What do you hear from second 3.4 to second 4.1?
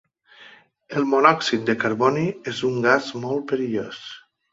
perillós.